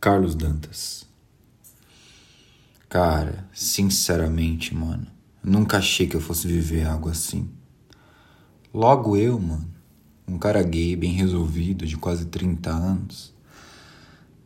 Carlos 0.00 0.36
Dantas. 0.36 1.08
Cara, 2.88 3.48
sinceramente, 3.52 4.72
mano, 4.72 5.08
nunca 5.42 5.78
achei 5.78 6.06
que 6.06 6.14
eu 6.14 6.20
fosse 6.20 6.46
viver 6.46 6.86
algo 6.86 7.08
assim. 7.08 7.50
Logo 8.72 9.16
eu, 9.16 9.40
mano, 9.40 9.74
um 10.26 10.38
cara 10.38 10.62
gay 10.62 10.96
bem 10.96 11.12
resolvido, 11.12 11.86
de 11.86 11.96
quase 11.96 12.26
30 12.26 12.70
anos. 12.70 13.34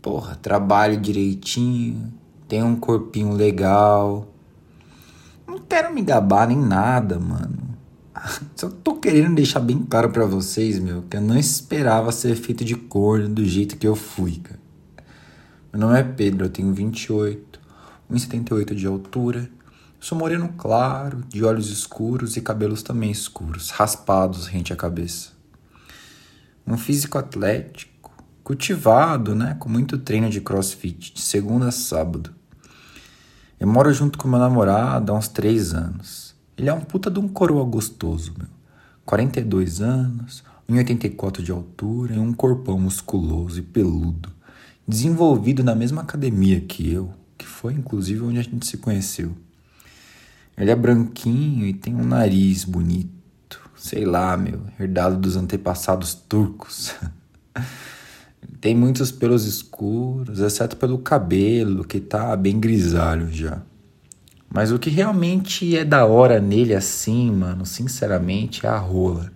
Porra, 0.02 0.34
trabalho 0.34 1.00
direitinho, 1.00 2.12
tenho 2.48 2.66
um 2.66 2.76
corpinho 2.76 3.32
legal. 3.32 4.28
Não 5.46 5.58
quero 5.58 5.92
me 5.94 6.02
gabar 6.02 6.48
nem 6.48 6.58
nada, 6.58 7.18
mano. 7.18 7.76
Só 8.56 8.68
tô 8.68 8.96
querendo 8.96 9.34
deixar 9.34 9.60
bem 9.60 9.78
claro 9.78 10.10
para 10.10 10.26
vocês, 10.26 10.78
meu, 10.78 11.02
que 11.02 11.16
eu 11.16 11.20
não 11.20 11.38
esperava 11.38 12.12
ser 12.12 12.34
feito 12.34 12.64
de 12.64 12.76
corno 12.76 13.28
do 13.28 13.44
jeito 13.44 13.76
que 13.76 13.86
eu 13.86 13.96
fui, 13.96 14.36
cara. 14.36 14.60
Meu 15.72 15.80
nome 15.80 15.98
é 15.98 16.02
Pedro, 16.02 16.46
eu 16.46 16.50
tenho 16.50 16.72
28, 16.72 17.60
1,78 18.10 18.74
de 18.74 18.86
altura 18.86 19.48
Sou 20.00 20.16
moreno 20.16 20.48
claro, 20.56 21.22
de 21.28 21.44
olhos 21.44 21.68
escuros 21.68 22.34
e 22.34 22.40
cabelos 22.40 22.82
também 22.82 23.10
escuros, 23.10 23.68
raspados 23.68 24.46
rente 24.46 24.72
à 24.72 24.76
cabeça. 24.76 25.32
Um 26.66 26.76
físico 26.76 27.18
atlético, 27.18 28.12
cultivado, 28.42 29.34
né, 29.34 29.56
com 29.58 29.68
muito 29.68 29.98
treino 29.98 30.28
de 30.28 30.40
crossfit, 30.40 31.14
de 31.14 31.20
segunda 31.20 31.68
a 31.68 31.72
sábado. 31.72 32.34
Eu 33.58 33.68
moro 33.68 33.92
junto 33.92 34.18
com 34.18 34.26
meu 34.26 34.38
namorado 34.38 35.12
há 35.12 35.14
uns 35.14 35.28
três 35.28 35.74
anos. 35.74 36.34
Ele 36.56 36.68
é 36.68 36.72
um 36.72 36.80
puta 36.80 37.10
de 37.10 37.18
um 37.18 37.28
coroa 37.28 37.64
gostoso, 37.64 38.34
meu. 38.38 38.48
42 39.04 39.80
anos, 39.80 40.44
1,84 40.68 41.42
de 41.42 41.50
altura 41.50 42.14
e 42.14 42.18
um 42.18 42.32
corpão 42.32 42.78
musculoso 42.78 43.58
e 43.58 43.62
peludo. 43.62 44.30
Desenvolvido 44.86 45.64
na 45.64 45.74
mesma 45.74 46.02
academia 46.02 46.60
que 46.60 46.92
eu, 46.92 47.12
que 47.36 47.46
foi 47.46 47.74
inclusive 47.74 48.22
onde 48.22 48.38
a 48.38 48.42
gente 48.42 48.66
se 48.66 48.78
conheceu. 48.78 49.36
Ele 50.56 50.70
é 50.70 50.76
branquinho 50.76 51.66
e 51.66 51.72
tem 51.72 51.94
um 51.94 52.04
nariz 52.04 52.64
bonito. 52.64 53.19
Sei 53.80 54.04
lá, 54.04 54.36
meu, 54.36 54.60
herdado 54.78 55.16
dos 55.16 55.36
antepassados 55.36 56.12
turcos. 56.12 56.94
tem 58.60 58.74
muitos 58.74 59.10
pelos 59.10 59.46
escuros, 59.46 60.38
exceto 60.38 60.76
pelo 60.76 60.98
cabelo, 60.98 61.82
que 61.82 61.98
tá 61.98 62.36
bem 62.36 62.60
grisalho 62.60 63.32
já. 63.32 63.62
Mas 64.50 64.70
o 64.70 64.78
que 64.78 64.90
realmente 64.90 65.74
é 65.74 65.82
da 65.82 66.04
hora 66.04 66.38
nele 66.38 66.74
assim, 66.74 67.30
mano, 67.30 67.64
sinceramente, 67.64 68.66
é 68.66 68.68
a 68.68 68.76
rola. 68.76 69.32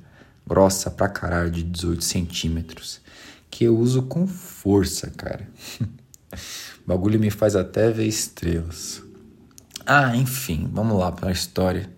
Grossa 0.47 0.91
pra 0.91 1.09
caralho, 1.09 1.51
de 1.51 1.63
18 1.63 2.05
centímetros. 2.05 3.01
Que 3.51 3.65
eu 3.65 3.79
uso 3.79 4.03
com 4.03 4.27
força, 4.27 5.11
cara. 5.17 5.49
o 5.81 6.87
bagulho 6.87 7.19
me 7.19 7.31
faz 7.31 7.57
até 7.57 7.91
ver 7.91 8.07
estrelas. 8.07 9.03
Ah, 9.87 10.15
enfim, 10.15 10.69
vamos 10.71 10.99
lá 10.99 11.11
para 11.11 11.31
a 11.31 11.33
história. 11.33 11.89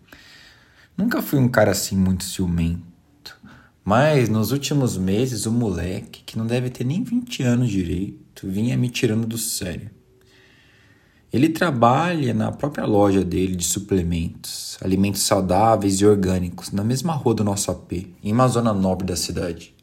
Nunca 0.97 1.21
fui 1.21 1.39
um 1.39 1.49
cara 1.49 1.73
assim 1.73 1.97
muito 1.97 2.25
ciumento. 2.25 3.37
Mas 3.85 4.29
nos 4.29 4.51
últimos 4.51 4.97
meses, 4.97 5.47
o 5.47 5.53
moleque, 5.53 6.23
que 6.25 6.39
não 6.39 6.47
deve 6.47 6.71
ter 6.71 6.85
nem 6.85 7.05
20 7.05 7.43
anos 7.43 7.69
direito, 7.69 8.49
vinha 8.49 8.77
me 8.77 8.89
tirando 8.89 9.27
do 9.27 9.39
sério. 9.39 9.91
Ele 11.33 11.51
trabalha 11.51 12.33
na 12.33 12.51
própria 12.51 12.87
loja 12.87 13.23
dele 13.23 13.55
de 13.55 13.65
suplementos, 13.65 14.79
alimentos 14.81 15.23
saudáveis 15.23 16.01
e 16.01 16.07
orgânicos, 16.07 16.73
na 16.73 16.83
mesma 16.83 17.13
rua 17.13 17.35
do 17.35 17.45
nosso 17.45 17.71
AP, 17.71 17.93
em 18.23 18.33
uma 18.33 18.49
zona 18.49 18.73
nobre 18.73 19.07
da 19.07 19.17
cidade. 19.17 19.75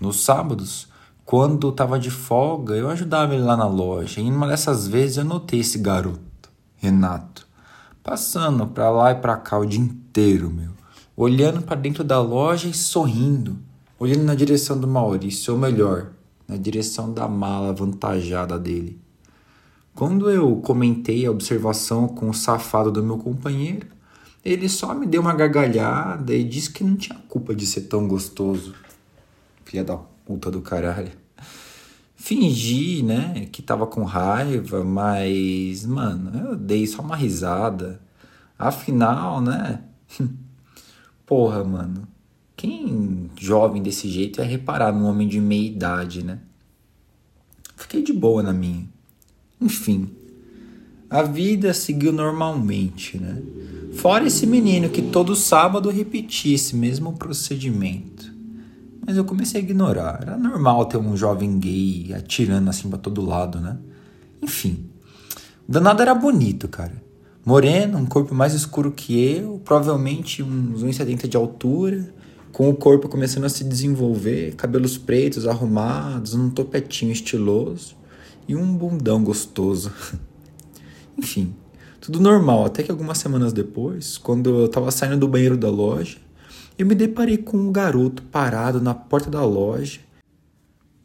Nos 0.00 0.20
sábados, 0.20 0.88
quando 1.24 1.68
estava 1.70 1.98
de 1.98 2.10
folga, 2.10 2.74
eu 2.74 2.88
ajudava 2.88 3.34
ele 3.34 3.42
lá 3.42 3.56
na 3.56 3.66
loja, 3.66 4.20
e 4.20 4.24
em 4.24 4.32
uma 4.32 4.46
dessas 4.46 4.86
vezes 4.86 5.16
eu 5.16 5.24
notei 5.24 5.60
esse 5.60 5.78
garoto. 5.78 6.48
Renato, 6.76 7.46
passando 8.02 8.66
para 8.68 8.88
lá 8.88 9.10
e 9.10 9.16
para 9.16 9.36
cá 9.36 9.58
o 9.58 9.66
dia 9.66 9.80
inteiro, 9.80 10.07
meu, 10.50 10.70
olhando 11.16 11.62
para 11.62 11.76
dentro 11.76 12.02
da 12.02 12.20
loja 12.20 12.68
e 12.68 12.74
sorrindo, 12.74 13.58
olhando 13.98 14.24
na 14.24 14.34
direção 14.34 14.78
do 14.78 14.86
Maurício, 14.86 15.54
ou 15.54 15.58
melhor, 15.58 16.10
na 16.46 16.56
direção 16.56 17.12
da 17.12 17.28
mala 17.28 17.70
avantajada 17.70 18.58
dele. 18.58 18.98
Quando 19.94 20.30
eu 20.30 20.56
comentei 20.56 21.26
a 21.26 21.30
observação 21.30 22.08
com 22.08 22.30
o 22.30 22.34
safado 22.34 22.90
do 22.90 23.02
meu 23.02 23.18
companheiro, 23.18 23.86
ele 24.44 24.68
só 24.68 24.94
me 24.94 25.06
deu 25.06 25.20
uma 25.20 25.34
gargalhada 25.34 26.34
e 26.34 26.44
disse 26.44 26.70
que 26.70 26.84
não 26.84 26.96
tinha 26.96 27.18
culpa 27.28 27.54
de 27.54 27.66
ser 27.66 27.82
tão 27.82 28.06
gostoso. 28.08 28.74
Filha 29.64 29.84
da 29.84 29.96
puta 29.96 30.50
do 30.50 30.60
caralho 30.60 31.12
fingi, 32.28 33.02
né, 33.02 33.48
que 33.50 33.62
tava 33.62 33.86
com 33.86 34.02
raiva, 34.02 34.84
mas, 34.84 35.86
mano, 35.86 36.50
eu 36.50 36.56
dei 36.56 36.86
só 36.86 37.00
uma 37.00 37.16
risada. 37.16 38.00
Afinal, 38.58 39.40
né? 39.40 39.80
Porra, 41.26 41.64
mano. 41.64 42.06
Quem 42.56 43.30
jovem 43.38 43.82
desse 43.82 44.08
jeito 44.08 44.40
é 44.40 44.44
reparar 44.44 44.92
num 44.92 45.06
homem 45.06 45.28
de 45.28 45.40
meia 45.40 45.66
idade, 45.68 46.24
né? 46.24 46.38
Fiquei 47.76 48.02
de 48.02 48.12
boa 48.12 48.42
na 48.42 48.52
minha. 48.52 48.88
Enfim, 49.60 50.10
a 51.08 51.22
vida 51.22 51.72
seguiu 51.72 52.12
normalmente, 52.12 53.18
né? 53.18 53.40
Fora 53.94 54.26
esse 54.26 54.46
menino 54.46 54.90
que 54.90 55.02
todo 55.02 55.36
sábado 55.36 55.88
repetia 55.88 56.54
esse 56.54 56.74
mesmo 56.74 57.12
procedimento 57.12 58.38
mas 59.08 59.16
eu 59.16 59.24
comecei 59.24 59.62
a 59.62 59.64
ignorar. 59.64 60.18
Era 60.20 60.36
normal 60.36 60.84
ter 60.84 60.98
um 60.98 61.16
jovem 61.16 61.58
gay 61.58 62.12
atirando 62.12 62.68
assim 62.68 62.90
para 62.90 62.98
todo 62.98 63.24
lado, 63.24 63.58
né? 63.58 63.78
Enfim, 64.42 64.84
o 65.66 65.72
danado 65.72 66.02
era 66.02 66.14
bonito, 66.14 66.68
cara. 66.68 66.92
Moreno, 67.48 67.96
um 67.96 68.04
corpo 68.04 68.34
mais 68.34 68.52
escuro 68.52 68.92
que 68.92 69.18
eu, 69.18 69.58
provavelmente 69.64 70.42
uns 70.42 70.84
1,70 70.84 71.26
de 71.26 71.34
altura, 71.34 72.12
com 72.52 72.68
o 72.68 72.74
corpo 72.74 73.08
começando 73.08 73.46
a 73.46 73.48
se 73.48 73.64
desenvolver, 73.64 74.54
cabelos 74.54 74.98
pretos 74.98 75.46
arrumados, 75.46 76.34
um 76.34 76.50
topetinho 76.50 77.10
estiloso 77.10 77.96
e 78.46 78.54
um 78.54 78.76
bundão 78.76 79.24
gostoso. 79.24 79.90
Enfim, 81.16 81.54
tudo 81.98 82.20
normal, 82.20 82.66
até 82.66 82.82
que 82.82 82.90
algumas 82.90 83.16
semanas 83.16 83.54
depois, 83.54 84.18
quando 84.18 84.50
eu 84.64 84.68
tava 84.68 84.90
saindo 84.90 85.16
do 85.16 85.26
banheiro 85.26 85.56
da 85.56 85.70
loja, 85.70 86.18
eu 86.78 86.84
me 86.84 86.94
deparei 86.94 87.38
com 87.38 87.56
um 87.56 87.72
garoto 87.72 88.22
parado 88.24 88.78
na 88.78 88.92
porta 88.92 89.30
da 89.30 89.42
loja 89.42 90.00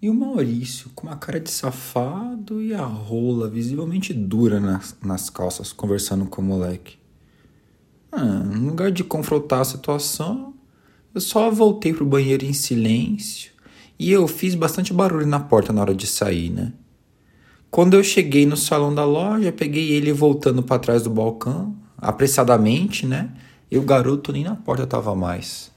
e 0.03 0.09
o 0.09 0.13
Maurício 0.13 0.91
com 0.93 1.07
uma 1.07 1.15
cara 1.15 1.39
de 1.39 1.49
safado 1.49 2.61
e 2.61 2.73
a 2.73 2.83
rola 2.83 3.49
visivelmente 3.49 4.13
dura 4.13 4.59
nas, 4.59 4.97
nas 5.01 5.29
calças, 5.29 5.71
conversando 5.71 6.25
com 6.25 6.41
o 6.41 6.43
moleque. 6.43 6.97
Ah, 8.11 8.21
no 8.21 8.67
lugar 8.67 8.91
de 8.91 9.01
confrontar 9.01 9.61
a 9.61 9.63
situação, 9.63 10.55
eu 11.15 11.21
só 11.21 11.49
voltei 11.49 11.93
pro 11.93 12.05
banheiro 12.05 12.43
em 12.43 12.51
silêncio 12.51 13.53
e 13.97 14.11
eu 14.11 14.27
fiz 14.27 14.55
bastante 14.55 14.91
barulho 14.91 15.25
na 15.25 15.39
porta 15.39 15.71
na 15.71 15.79
hora 15.79 15.95
de 15.95 16.05
sair, 16.05 16.49
né? 16.49 16.73
Quando 17.71 17.93
eu 17.93 18.03
cheguei 18.03 18.45
no 18.45 18.57
salão 18.57 18.93
da 18.93 19.05
loja, 19.05 19.53
peguei 19.53 19.93
ele 19.93 20.11
voltando 20.11 20.61
para 20.61 20.79
trás 20.79 21.03
do 21.03 21.09
balcão, 21.09 21.77
apressadamente, 21.97 23.05
né? 23.05 23.31
E 23.71 23.77
o 23.77 23.83
garoto 23.83 24.33
nem 24.33 24.43
na 24.43 24.53
porta 24.57 24.83
estava 24.83 25.15
mais. 25.15 25.71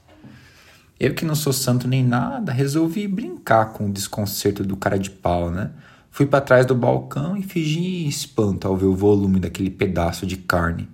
Eu 0.99 1.13
que 1.13 1.25
não 1.25 1.35
sou 1.35 1.53
santo 1.53 1.87
nem 1.87 2.03
nada, 2.03 2.51
resolvi 2.51 3.07
brincar 3.07 3.73
com 3.73 3.87
o 3.87 3.91
desconcerto 3.91 4.63
do 4.63 4.75
cara 4.75 4.97
de 4.97 5.11
pau, 5.11 5.51
né? 5.51 5.71
Fui 6.09 6.25
para 6.25 6.41
trás 6.41 6.65
do 6.65 6.73
balcão 6.73 7.37
e 7.37 7.43
fingi 7.43 8.07
espanto 8.07 8.67
ao 8.67 8.75
ver 8.75 8.87
o 8.87 8.95
volume 8.95 9.39
daquele 9.39 9.69
pedaço 9.69 10.25
de 10.25 10.37
carne. 10.37 10.89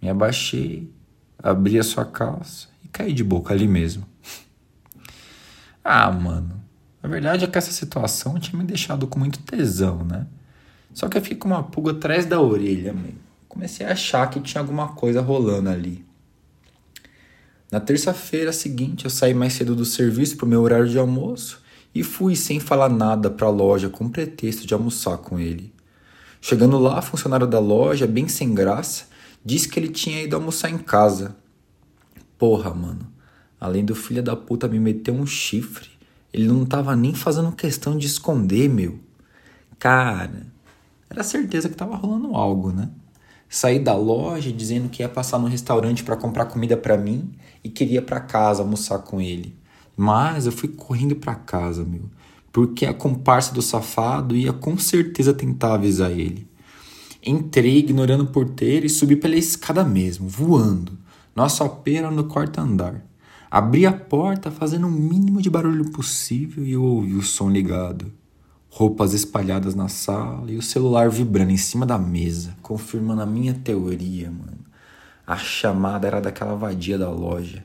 Me 0.00 0.08
abaixei, 0.08 0.90
abri 1.42 1.78
a 1.78 1.82
sua 1.82 2.06
calça 2.06 2.68
e 2.82 2.88
caí 2.88 3.12
de 3.12 3.22
boca 3.22 3.52
ali 3.52 3.68
mesmo. 3.68 4.06
ah, 5.84 6.10
mano, 6.10 6.58
a 7.02 7.08
verdade 7.08 7.44
é 7.44 7.46
que 7.46 7.58
essa 7.58 7.72
situação 7.72 8.38
tinha 8.38 8.58
me 8.58 8.64
deixado 8.64 9.06
com 9.06 9.18
muito 9.18 9.40
tesão, 9.40 10.02
né? 10.04 10.26
Só 10.94 11.08
que 11.08 11.18
eu 11.18 11.22
fiquei 11.22 11.36
com 11.36 11.48
uma 11.48 11.62
pulga 11.62 11.92
atrás 11.92 12.24
da 12.24 12.40
orelha, 12.40 12.94
meio. 12.94 13.18
Comecei 13.46 13.84
a 13.84 13.92
achar 13.92 14.30
que 14.30 14.40
tinha 14.40 14.60
alguma 14.60 14.88
coisa 14.88 15.20
rolando 15.20 15.68
ali. 15.68 16.04
Na 17.70 17.78
terça-feira 17.78 18.52
seguinte, 18.52 19.04
eu 19.04 19.10
saí 19.10 19.32
mais 19.32 19.52
cedo 19.52 19.76
do 19.76 19.84
serviço 19.84 20.36
para 20.36 20.44
o 20.44 20.48
meu 20.48 20.60
horário 20.60 20.88
de 20.88 20.98
almoço 20.98 21.62
e 21.94 22.02
fui 22.02 22.34
sem 22.34 22.58
falar 22.58 22.88
nada 22.88 23.30
para 23.30 23.46
a 23.46 23.50
loja 23.50 23.88
com 23.88 24.08
pretexto 24.08 24.66
de 24.66 24.74
almoçar 24.74 25.18
com 25.18 25.38
ele. 25.38 25.72
Chegando 26.40 26.78
lá, 26.78 26.98
a 26.98 27.02
funcionária 27.02 27.46
da 27.46 27.60
loja, 27.60 28.08
bem 28.08 28.26
sem 28.26 28.52
graça, 28.52 29.04
disse 29.44 29.68
que 29.68 29.78
ele 29.78 29.88
tinha 29.88 30.20
ido 30.20 30.34
almoçar 30.34 30.68
em 30.68 30.78
casa. 30.78 31.36
Porra, 32.36 32.74
mano. 32.74 33.06
Além 33.60 33.84
do 33.84 33.94
filho 33.94 34.22
da 34.22 34.34
puta 34.34 34.66
me 34.66 34.80
meter 34.80 35.12
um 35.12 35.26
chifre, 35.26 35.90
ele 36.32 36.48
não 36.48 36.64
tava 36.64 36.96
nem 36.96 37.14
fazendo 37.14 37.52
questão 37.52 37.96
de 37.96 38.06
esconder, 38.06 38.68
meu. 38.68 38.98
Cara, 39.78 40.46
era 41.08 41.22
certeza 41.22 41.68
que 41.68 41.76
tava 41.76 41.94
rolando 41.94 42.34
algo, 42.34 42.72
né? 42.72 42.90
Saí 43.52 43.80
da 43.80 43.96
loja 43.96 44.52
dizendo 44.52 44.88
que 44.88 45.02
ia 45.02 45.08
passar 45.08 45.36
no 45.36 45.48
restaurante 45.48 46.04
para 46.04 46.16
comprar 46.16 46.44
comida 46.44 46.76
para 46.76 46.96
mim 46.96 47.32
e 47.64 47.68
queria 47.68 48.00
para 48.00 48.20
casa 48.20 48.62
almoçar 48.62 49.00
com 49.00 49.20
ele. 49.20 49.56
Mas 49.96 50.46
eu 50.46 50.52
fui 50.52 50.68
correndo 50.68 51.16
para 51.16 51.34
casa, 51.34 51.84
meu, 51.84 52.04
porque 52.52 52.86
a 52.86 52.94
comparsa 52.94 53.52
do 53.52 53.60
safado 53.60 54.36
ia 54.36 54.52
com 54.52 54.78
certeza 54.78 55.34
tentar 55.34 55.74
avisar 55.74 56.12
ele. 56.12 56.48
Entrei 57.26 57.78
ignorando 57.78 58.22
o 58.22 58.28
porteiro 58.28 58.86
e 58.86 58.88
subi 58.88 59.16
pela 59.16 59.34
escada 59.34 59.82
mesmo, 59.82 60.28
voando. 60.28 60.96
Nossa 61.34 61.68
pera 61.68 62.08
no 62.08 62.24
quarto 62.24 62.60
andar. 62.60 63.04
Abri 63.50 63.84
a 63.84 63.92
porta 63.92 64.52
fazendo 64.52 64.86
o 64.86 64.92
mínimo 64.92 65.42
de 65.42 65.50
barulho 65.50 65.90
possível 65.90 66.64
e 66.64 66.70
eu 66.70 66.84
ouvi 66.84 67.14
o 67.14 67.22
som 67.22 67.50
ligado 67.50 68.19
roupas 68.70 69.12
espalhadas 69.12 69.74
na 69.74 69.88
sala 69.88 70.50
e 70.50 70.56
o 70.56 70.62
celular 70.62 71.10
vibrando 71.10 71.50
em 71.50 71.56
cima 71.56 71.84
da 71.84 71.98
mesa, 71.98 72.56
confirmando 72.62 73.20
a 73.20 73.26
minha 73.26 73.52
teoria, 73.52 74.30
mano. 74.30 74.60
A 75.26 75.36
chamada 75.36 76.06
era 76.06 76.20
daquela 76.20 76.54
vadia 76.54 76.96
da 76.96 77.10
loja. 77.10 77.64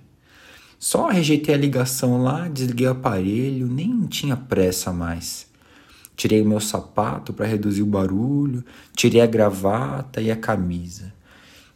Só 0.79 1.07
rejeitei 1.07 1.53
a 1.55 1.57
ligação 1.57 2.21
lá, 2.21 2.47
desliguei 2.47 2.87
o 2.87 2.91
aparelho, 2.91 3.67
nem 3.67 4.01
tinha 4.07 4.35
pressa 4.35 4.91
mais. 4.91 5.47
Tirei 6.15 6.41
o 6.41 6.45
meu 6.45 6.59
sapato 6.59 7.33
para 7.33 7.45
reduzir 7.45 7.81
o 7.81 7.87
barulho, 7.87 8.63
tirei 8.95 9.21
a 9.21 9.25
gravata 9.25 10.21
e 10.21 10.31
a 10.31 10.35
camisa. 10.35 11.13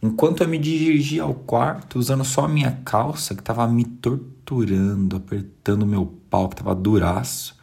Enquanto 0.02 0.42
eu 0.42 0.48
me 0.48 0.58
dirigia 0.58 1.24
ao 1.24 1.34
quarto, 1.34 2.00
usando 2.00 2.24
só 2.24 2.46
a 2.46 2.48
minha 2.48 2.80
calça, 2.86 3.36
que 3.36 3.42
estava 3.42 3.68
me 3.68 3.84
torturando, 3.84 5.18
apertando 5.18 5.86
meu 5.86 6.06
pau, 6.30 6.48
que 6.48 6.56
estava 6.56 6.74
duraço, 6.74 7.58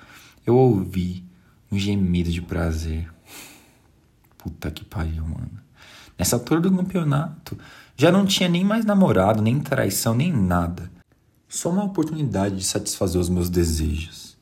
eu 0.46 0.54
ouvi 0.54 1.25
um 1.70 1.78
gemido 1.78 2.30
de 2.30 2.40
prazer. 2.40 3.10
Puta 4.38 4.70
que 4.70 4.84
pariu, 4.84 5.24
mano. 5.24 5.50
Nessa 6.18 6.36
altura 6.36 6.60
do 6.60 6.74
campeonato, 6.74 7.58
já 7.96 8.10
não 8.10 8.24
tinha 8.24 8.48
nem 8.48 8.64
mais 8.64 8.84
namorado, 8.84 9.42
nem 9.42 9.60
traição, 9.60 10.14
nem 10.14 10.32
nada. 10.32 10.90
Só 11.48 11.70
uma 11.70 11.84
oportunidade 11.84 12.56
de 12.56 12.64
satisfazer 12.64 13.20
os 13.20 13.28
meus 13.28 13.50
desejos. 13.50 14.36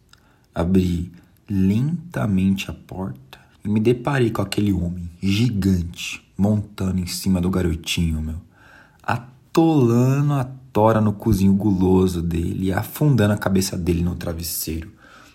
Abri 0.54 1.12
lentamente 1.48 2.70
a 2.70 2.74
porta 2.74 3.38
e 3.64 3.68
me 3.68 3.80
deparei 3.80 4.30
com 4.30 4.42
aquele 4.42 4.72
homem 4.72 5.10
gigante 5.20 6.24
montando 6.36 7.00
em 7.00 7.06
cima 7.06 7.40
do 7.40 7.50
garotinho, 7.50 8.20
meu. 8.20 8.40
Atolando 9.02 10.34
a 10.34 10.44
tora 10.72 11.00
no 11.00 11.12
cozinho 11.12 11.54
guloso 11.54 12.20
dele 12.20 12.66
e 12.66 12.72
afundando 12.72 13.34
a 13.34 13.38
cabeça 13.38 13.76
dele 13.76 14.02
no 14.02 14.16
travesseiro 14.16 14.92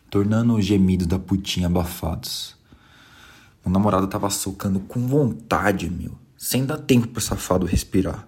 tornando 0.09 0.55
os 0.55 0.65
gemidos 0.65 1.07
da 1.07 1.19
putinha 1.19 1.67
abafados. 1.67 2.55
Meu 3.63 3.73
namorado 3.73 4.07
tava 4.07 4.29
socando 4.29 4.79
com 4.79 5.07
vontade, 5.07 5.89
meu, 5.89 6.11
sem 6.37 6.65
dar 6.65 6.77
tempo 6.77 7.07
pro 7.07 7.21
safado 7.21 7.65
respirar. 7.65 8.27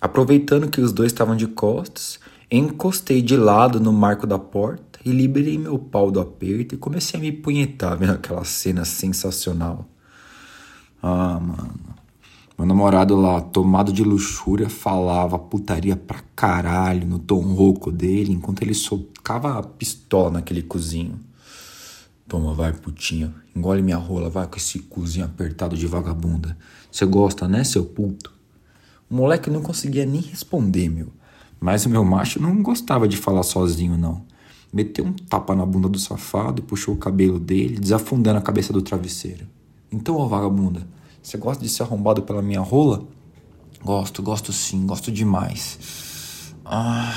Aproveitando 0.00 0.70
que 0.70 0.80
os 0.80 0.92
dois 0.92 1.12
estavam 1.12 1.36
de 1.36 1.46
costas, 1.46 2.18
encostei 2.50 3.20
de 3.20 3.36
lado 3.36 3.78
no 3.78 3.92
marco 3.92 4.26
da 4.26 4.38
porta 4.38 4.98
e 5.04 5.10
liberei 5.10 5.58
meu 5.58 5.78
pau 5.78 6.10
do 6.10 6.20
aperto 6.20 6.74
e 6.74 6.78
comecei 6.78 7.18
a 7.18 7.22
me 7.22 7.32
punhetar 7.32 7.96
vendo 7.98 8.12
aquela 8.12 8.44
cena 8.44 8.84
sensacional. 8.84 9.88
Ah, 11.02 11.38
mano. 11.38 11.89
Meu 12.60 12.66
namorado 12.66 13.16
lá, 13.16 13.40
tomado 13.40 13.90
de 13.90 14.04
luxúria, 14.04 14.68
falava 14.68 15.38
putaria 15.38 15.96
pra 15.96 16.20
caralho 16.36 17.06
no 17.06 17.18
tom 17.18 17.40
rouco 17.40 17.90
dele, 17.90 18.34
enquanto 18.34 18.60
ele 18.60 18.74
socava 18.74 19.58
a 19.58 19.62
pistola 19.62 20.32
naquele 20.32 20.60
cozinho. 20.60 21.18
Toma, 22.28 22.52
vai, 22.52 22.74
putinha. 22.74 23.34
Engole 23.56 23.80
minha 23.80 23.96
rola, 23.96 24.28
vai 24.28 24.46
com 24.46 24.58
esse 24.58 24.78
cozinho 24.78 25.24
apertado 25.24 25.74
de 25.74 25.86
vagabunda. 25.86 26.54
Você 26.92 27.06
gosta, 27.06 27.48
né, 27.48 27.64
seu 27.64 27.82
puto? 27.82 28.30
O 29.08 29.14
moleque 29.14 29.48
não 29.48 29.62
conseguia 29.62 30.04
nem 30.04 30.20
responder, 30.20 30.90
meu. 30.90 31.08
Mas 31.58 31.86
o 31.86 31.88
meu 31.88 32.04
macho 32.04 32.42
não 32.42 32.62
gostava 32.62 33.08
de 33.08 33.16
falar 33.16 33.42
sozinho, 33.42 33.96
não. 33.96 34.22
Meteu 34.70 35.06
um 35.06 35.14
tapa 35.14 35.56
na 35.56 35.64
bunda 35.64 35.88
do 35.88 35.98
safado 35.98 36.60
e 36.60 36.66
puxou 36.66 36.94
o 36.94 36.98
cabelo 36.98 37.40
dele, 37.40 37.78
desafundando 37.80 38.38
a 38.38 38.42
cabeça 38.42 38.70
do 38.70 38.82
travesseiro. 38.82 39.46
Então, 39.90 40.16
ó 40.16 40.26
vagabunda, 40.26 40.86
você 41.22 41.36
gosta 41.36 41.62
de 41.62 41.68
ser 41.68 41.82
arrombado 41.82 42.22
pela 42.22 42.40
minha 42.40 42.60
rola? 42.60 43.04
Gosto, 43.84 44.22
gosto 44.22 44.52
sim, 44.52 44.86
gosto 44.86 45.12
demais. 45.12 46.54
Ah, 46.64 47.14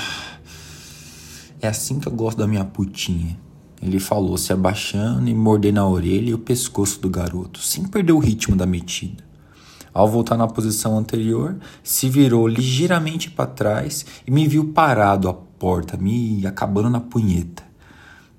é 1.60 1.68
assim 1.68 1.98
que 1.98 2.06
eu 2.06 2.12
gosto 2.12 2.38
da 2.38 2.46
minha 2.46 2.64
putinha. 2.64 3.38
Ele 3.82 3.98
falou, 3.98 4.36
se 4.36 4.52
abaixando 4.52 5.28
e 5.28 5.34
mordendo 5.34 5.78
a 5.78 5.88
orelha 5.88 6.30
e 6.30 6.34
o 6.34 6.38
pescoço 6.38 7.00
do 7.00 7.08
garoto, 7.08 7.60
sem 7.60 7.84
perder 7.84 8.12
o 8.12 8.18
ritmo 8.18 8.56
da 8.56 8.66
metida. 8.66 9.24
Ao 9.92 10.08
voltar 10.08 10.36
na 10.36 10.46
posição 10.46 10.98
anterior, 10.98 11.56
se 11.82 12.08
virou 12.08 12.46
ligeiramente 12.46 13.30
para 13.30 13.46
trás 13.46 14.04
e 14.26 14.30
me 14.30 14.46
viu 14.46 14.72
parado 14.72 15.28
à 15.28 15.34
porta, 15.34 15.96
me 15.96 16.46
acabando 16.46 16.90
na 16.90 17.00
punheta. 17.00 17.62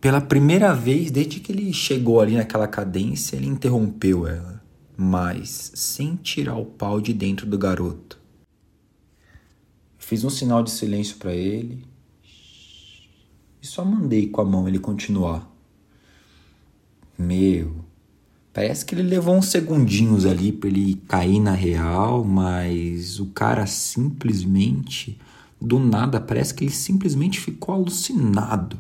Pela 0.02 0.22
primeira 0.22 0.74
vez, 0.74 1.10
desde 1.10 1.40
que 1.40 1.52
ele 1.52 1.74
chegou 1.74 2.22
ali 2.22 2.36
naquela 2.36 2.68
cadência, 2.68 3.36
ele 3.36 3.48
interrompeu 3.48 4.28
ela 4.28 4.55
mas 4.98 5.72
sem 5.76 6.16
tirar 6.16 6.56
o 6.56 6.66
pau 6.66 7.02
de 7.02 7.14
dentro 7.14 7.46
do 7.46 7.58
garoto. 7.58 8.20
Fiz 9.98 10.24
um 10.24 10.30
sinal 10.30 10.64
de 10.64 10.72
silêncio 10.72 11.18
para 11.18 11.34
ele 11.34 11.84
e 13.62 13.66
só 13.66 13.84
mandei 13.84 14.28
com 14.28 14.42
a 14.42 14.46
mão 14.46 14.68
ele 14.68 14.78
continuar. 14.78 15.52
Meu, 17.18 17.76
parece 18.54 18.86
que 18.86 18.94
ele 18.94 19.04
levou 19.04 19.36
uns 19.36 19.48
segundinhos 19.48 20.26
ali 20.26 20.52
para 20.52 20.70
ele 20.70 21.02
cair 21.08 21.40
na 21.40 21.54
real, 21.54 22.24
mas 22.24 23.20
o 23.20 23.28
cara 23.28 23.66
simplesmente, 23.66 25.18
do 25.60 25.80
nada, 25.80 26.22
parece 26.22 26.54
que 26.54 26.66
ele 26.66 26.72
simplesmente 26.72 27.40
ficou 27.40 27.74
alucinado. 27.74 28.80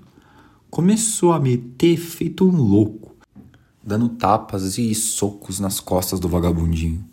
Começou 0.69 1.33
a 1.33 1.39
meter 1.39 1.97
feito 1.97 2.47
um 2.47 2.55
louco 2.55 3.14
dando 3.85 4.09
tapas 4.09 4.79
e 4.79 4.95
socos 4.95 5.59
nas 5.59 5.79
costas 5.79 6.19
do 6.19 6.27
vagabundinho. 6.27 7.05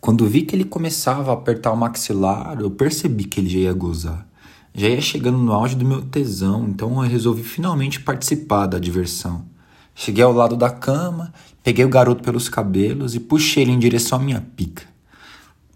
Quando 0.00 0.26
vi 0.26 0.42
que 0.42 0.54
ele 0.54 0.64
começava 0.66 1.30
a 1.30 1.34
apertar 1.34 1.72
o 1.72 1.76
maxilar, 1.76 2.60
eu 2.60 2.70
percebi 2.70 3.24
que 3.24 3.40
ele 3.40 3.48
já 3.48 3.58
ia 3.58 3.72
gozar. 3.72 4.26
Já 4.74 4.88
ia 4.88 5.00
chegando 5.00 5.38
no 5.38 5.52
auge 5.52 5.74
do 5.74 5.84
meu 5.84 6.02
tesão, 6.02 6.68
então 6.68 7.02
eu 7.02 7.08
resolvi 7.08 7.42
finalmente 7.42 8.00
participar 8.00 8.66
da 8.66 8.78
diversão. 8.78 9.46
Cheguei 9.94 10.22
ao 10.22 10.32
lado 10.32 10.56
da 10.56 10.68
cama, 10.68 11.32
peguei 11.62 11.84
o 11.84 11.88
garoto 11.88 12.22
pelos 12.22 12.48
cabelos 12.48 13.14
e 13.14 13.20
puxei 13.20 13.62
ele 13.62 13.72
em 13.72 13.78
direção 13.78 14.18
à 14.18 14.22
minha 14.22 14.40
pica. 14.56 14.84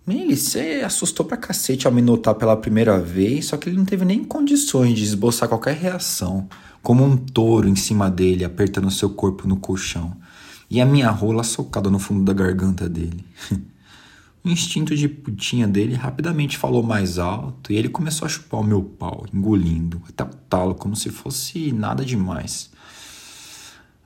Ele, 0.06 0.36
você 0.36 0.82
assustou 0.84 1.24
pra 1.24 1.38
cacete 1.38 1.86
ao 1.86 1.92
me 1.92 2.02
notar 2.02 2.34
pela 2.34 2.56
primeira 2.56 2.98
vez, 2.98 3.46
só 3.46 3.56
que 3.56 3.70
ele 3.70 3.78
não 3.78 3.86
teve 3.86 4.04
nem 4.04 4.22
condições 4.22 4.94
de 4.94 5.04
esboçar 5.04 5.48
qualquer 5.48 5.74
reação, 5.74 6.46
como 6.82 7.02
um 7.02 7.16
touro 7.16 7.66
em 7.66 7.74
cima 7.74 8.10
dele, 8.10 8.44
apertando 8.44 8.90
seu 8.90 9.08
corpo 9.08 9.48
no 9.48 9.56
colchão 9.56 10.14
e 10.70 10.80
a 10.80 10.86
minha 10.86 11.10
rola 11.10 11.42
socada 11.42 11.90
no 11.90 11.98
fundo 11.98 12.24
da 12.24 12.32
garganta 12.32 12.88
dele. 12.88 13.24
o 14.44 14.48
instinto 14.48 14.94
de 14.96 15.08
putinha 15.08 15.66
dele 15.66 15.94
rapidamente 15.94 16.58
falou 16.58 16.82
mais 16.82 17.18
alto 17.18 17.72
e 17.72 17.76
ele 17.76 17.88
começou 17.88 18.26
a 18.26 18.28
chupar 18.28 18.60
o 18.60 18.64
meu 18.64 18.82
pau, 18.82 19.26
engolindo, 19.32 20.02
até 20.08 20.24
talo 20.48 20.74
como 20.74 20.96
se 20.96 21.10
fosse 21.10 21.72
nada 21.72 22.04
demais. 22.04 22.70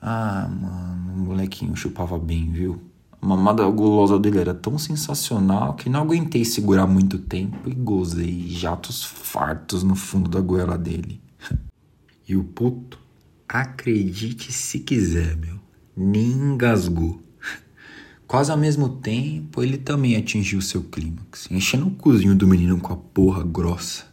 Ah, 0.00 0.48
mano, 0.48 1.14
o 1.14 1.26
molequinho 1.26 1.74
chupava 1.74 2.18
bem, 2.18 2.52
viu? 2.52 2.80
A 3.20 3.26
mamada 3.26 3.68
gulosa 3.68 4.16
dele 4.16 4.38
era 4.38 4.54
tão 4.54 4.78
sensacional 4.78 5.74
que 5.74 5.90
não 5.90 6.02
aguentei 6.02 6.44
segurar 6.44 6.86
muito 6.86 7.18
tempo 7.18 7.68
e 7.68 7.74
gozei 7.74 8.48
jatos 8.48 9.02
fartos 9.02 9.82
no 9.82 9.96
fundo 9.96 10.30
da 10.30 10.40
goela 10.40 10.78
dele. 10.78 11.20
E 12.30 12.36
o 12.36 12.44
puto, 12.44 12.98
acredite 13.48 14.52
se 14.52 14.80
quiser, 14.80 15.34
meu 15.34 15.58
engasgou. 15.98 17.20
Quase 18.26 18.52
ao 18.52 18.56
mesmo 18.56 18.88
tempo, 18.88 19.62
ele 19.62 19.76
também 19.76 20.14
atingiu 20.14 20.60
seu 20.60 20.82
clímax, 20.82 21.48
enchendo 21.50 21.88
o 21.88 21.90
cozinho 21.90 22.34
do 22.34 22.46
menino 22.46 22.78
com 22.78 22.92
a 22.92 22.96
porra 22.96 23.42
grossa. 23.42 24.04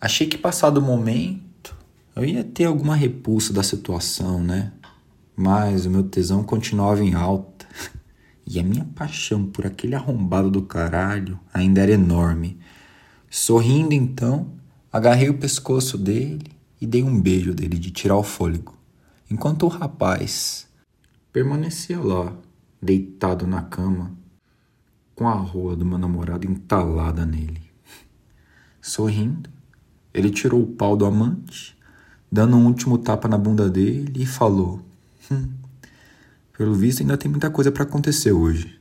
Achei 0.00 0.26
que 0.26 0.38
passado 0.38 0.78
o 0.78 0.82
momento, 0.82 1.76
eu 2.16 2.24
ia 2.24 2.42
ter 2.42 2.64
alguma 2.64 2.96
repulsa 2.96 3.52
da 3.52 3.62
situação, 3.62 4.42
né? 4.42 4.72
Mas 5.36 5.86
o 5.86 5.90
meu 5.90 6.04
tesão 6.04 6.42
continuava 6.42 7.04
em 7.04 7.14
alta. 7.14 7.66
E 8.44 8.58
a 8.58 8.62
minha 8.62 8.84
paixão 8.96 9.46
por 9.46 9.64
aquele 9.64 9.94
arrombado 9.94 10.50
do 10.50 10.62
caralho 10.62 11.38
ainda 11.54 11.80
era 11.80 11.92
enorme. 11.92 12.58
Sorrindo 13.30 13.94
então, 13.94 14.50
agarrei 14.92 15.30
o 15.30 15.38
pescoço 15.38 15.96
dele 15.96 16.50
e 16.80 16.86
dei 16.86 17.04
um 17.04 17.20
beijo 17.20 17.54
dele 17.54 17.78
de 17.78 17.92
tirar 17.92 18.16
o 18.16 18.22
fôlego 18.24 18.76
enquanto 19.32 19.62
o 19.62 19.68
rapaz 19.68 20.68
permanecia 21.32 21.98
lá, 21.98 22.36
deitado 22.82 23.46
na 23.46 23.62
cama, 23.62 24.12
com 25.14 25.26
a 25.26 25.32
rola 25.32 25.74
do 25.74 25.86
meu 25.86 25.96
namorado 25.96 26.46
entalada 26.46 27.24
nele. 27.24 27.62
Sorrindo, 28.78 29.48
Ele 30.12 30.28
tirou 30.28 30.62
o 30.62 30.66
pau 30.66 30.94
do 30.94 31.06
amante, 31.06 31.74
dando 32.30 32.56
um 32.58 32.66
último 32.66 32.98
tapa 32.98 33.26
na 33.26 33.38
bunda 33.38 33.70
dele 33.70 34.22
e 34.22 34.26
falou: 34.26 34.82
hum, 35.30 35.48
Pelo 36.58 36.74
visto, 36.74 37.00
ainda 37.00 37.16
tem 37.16 37.30
muita 37.30 37.48
coisa 37.48 37.72
para 37.72 37.84
acontecer 37.84 38.32
hoje. 38.32 38.78